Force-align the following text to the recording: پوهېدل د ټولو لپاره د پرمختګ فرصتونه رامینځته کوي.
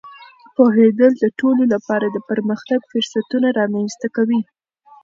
پوهېدل 0.55 1.11
د 1.19 1.25
ټولو 1.39 1.63
لپاره 1.73 2.05
د 2.09 2.17
پرمختګ 2.29 2.79
فرصتونه 2.91 3.47
رامینځته 3.59 4.07
کوي. 4.15 4.41